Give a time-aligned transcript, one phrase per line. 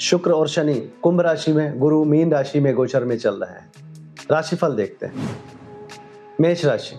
[0.00, 3.72] शुक्र और शनि कुंभ राशि में, गुरु मीन राशि में गोचर में चल रहे हैं।
[4.30, 5.44] राशिफल देखते हैं।
[6.40, 6.96] मेष राशि।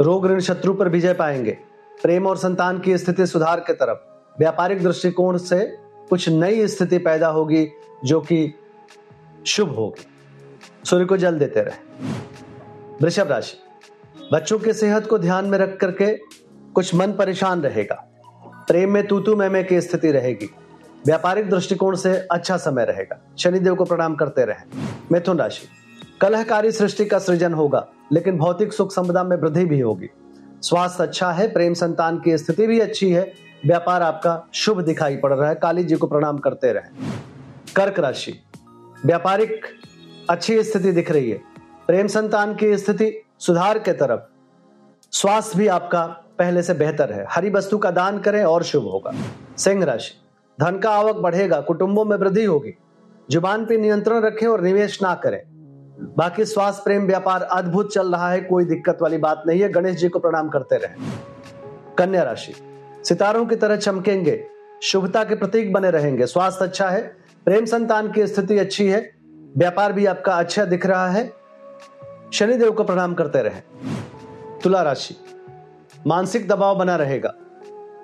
[0.00, 1.58] रोग ऋण शत्रु पर विजय पाएँगे।
[2.02, 3.98] प्रेम और संतान की स्थिति सुधार के तरफ़।
[4.38, 5.76] व्यापारिक दृष्टिकोण से
[6.10, 7.68] कुछ नई स्थिति पैदा होगी,
[8.04, 8.54] जो कि
[9.46, 10.06] शुभ होगी।
[10.84, 12.08] सूर्य को जल देते रहे।
[13.02, 13.58] वृषभ राशि।
[14.32, 16.16] बच्चों की सेहत को ध्यान में रख करके
[16.74, 18.08] कुछ मन परेशान रहेगा।
[18.68, 20.54] प्रेम में तूतू मैमे की स्थिति रहेगी।
[21.06, 24.78] व्यापारिक दृष्टिकोण से अच्छा समय रहेगा। शनिदेव को प्रणाम करते रहे।
[25.12, 25.68] मिथुन राशि।
[26.20, 30.08] कलहकारी सृष्टि का सृजन होगा, लेकिन भौतिक सुख संपदा में वृद्धि भी होगी।
[30.62, 33.32] स्वास्थ्य अच्छा है, प्रेम संतान की स्थिति भी अच्छी है।
[33.66, 37.06] व्यापार आपका शुभ दिखाई पड़ रहा है। काली जी को प्रणाम करते रहे।
[37.76, 38.42] कर्क राशि।
[39.06, 39.66] व्यापारिक
[40.30, 41.40] अच्छी स्थिति दिख रही है।
[41.86, 44.20] प्रेम संतान की स्थिति सुधार के तरफ़।
[45.12, 46.06] स्वास्थ्य भी आपका
[46.38, 49.10] पहले से बेहतर है। हरी वस्तु का दान करें और शुभ होगा।
[49.58, 50.23] सिंह राशि।
[50.60, 52.74] धन का आवक बढ़ेगा, कुटुंबों में वृद्धि होगी।
[53.30, 55.42] ज़ुबान पे नियंत्रण रखें और निवेश ना करें।
[56.16, 59.96] बाकी स्वास्थ्य, प्रेम, व्यापार अद्भुत चल रहा है, कोई दिक्कत वाली बात नहीं है। गणेश
[59.96, 60.96] जी को प्रणाम करते रहें।
[61.98, 62.54] कन्या राशि,
[63.04, 64.44] सितारों की तरह चमकेंगे,
[64.82, 69.10] शुभता के प्रतीक बने रहेंगे। स्वास्थ्य अच्छा है, प्रेम संतान की स्थिति अच्छी है,
[69.56, 71.32] व्यापार भी आपका अच्छा दिख रहा है।
[72.32, 73.62] शनिदेव को प्रणाम करते रहें।
[74.62, 75.16] तुला राशि,
[76.06, 77.34] मानसिक दबाव बना रहेगा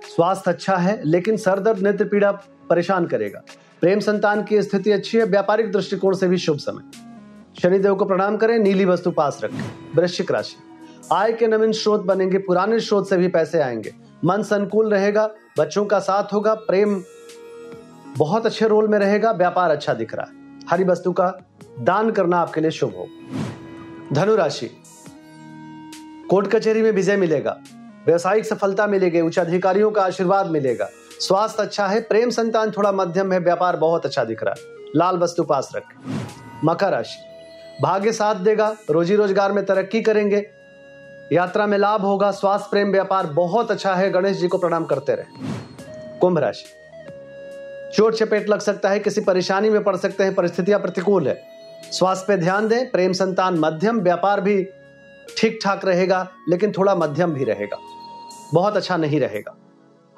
[0.04, 2.32] स्वास्थ्य अच्छा है, लेकिन सरदर्द नेत्र पीड़ा
[2.70, 3.42] परेशान करेगा।
[3.80, 7.10] प्रेम संतान की स्थिति अच्छी है, व्यापारिक दृष्टिकोण से भी शुभ समय।
[7.62, 10.56] शनिदेव को प्रणाम करें, नीली वस्तु पास रखें। वृश्चिक राशि।
[11.12, 13.94] आय के नवीन स्रोत बनेंगे, पुराने स्रोत से भी पैसे आएँगे।
[14.24, 17.04] मन संकुल रहेगा, बच्चों का साथ होगा, प्रेम
[18.16, 21.34] बहुत अच्छे रोल में रहेगा, व्यापार अच्छा दिख रहा है। हरी वस्तु का
[21.80, 23.06] दान करना आपके लिए शुभ हो।
[24.12, 24.70] धनु राशि।
[26.30, 27.60] कोर्ट कचहरी में विजय मिलेगा।
[28.06, 30.88] व्यवसायिक सफलता मिलेगी, उच्च अधिकारियों का आशीर्वाद मिलेगा।
[31.20, 35.16] स्वास्थ्य अच्छा है, प्रेम संतान थोड़ा मध्यम है, व्यापार बहुत अच्छा दिख रहा है। लाल
[35.16, 36.20] वस्तु पास रखें।
[36.64, 37.18] मकर राशि।
[37.82, 40.46] भाग्य साथ देगा, रोजी रोज़गार में तरक्की करेंगे।
[41.32, 45.14] यात्रा में लाभ होगा, स्वास्थ्य, प्रेम, व्यापार बहुत अच्छा है, गणेश जी को प्रणाम करते
[45.14, 45.24] रहे।
[46.18, 46.64] कुंभ राशि।
[47.96, 51.42] चोट चपेट लग सकता है, किसी परेशानी में पड़ सकते हैं, परिस्थितियाँ प्रतिकूल है।
[51.92, 54.68] स्वास्थ्य पे ध्यान दें, प्रेम संतान मध्यम, व्यापार भी
[55.40, 57.76] ठीक ठाक रहेगा, लेकिन थोड़ा मध्यम भी रहेगा।
[58.54, 59.56] बहुत अच्छा नहीं रहेगा।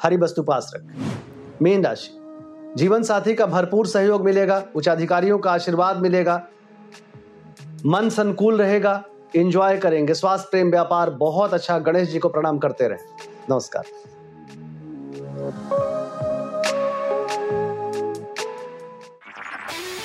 [0.02, 1.12] हरी वस्तु पास रखें।
[1.62, 2.18] मीन राशि।
[2.76, 6.46] जीवन साथी का भरपूर सहयोग मिलेगा उच्च अधिकारियों का आशीर्वाद मिलेगा।
[7.86, 9.04] मन संकुल रहेगा
[9.36, 12.98] एंजॉय करेंगे। स्वास्थ्य, प्रेम, व्यापार, बहुत अच्छा। गणेश जी को प्रणाम करते रहे।
[13.50, 13.84] नमस्कार।